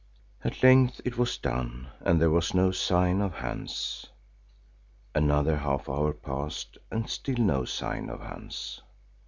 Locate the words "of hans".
3.21-4.07, 8.09-8.81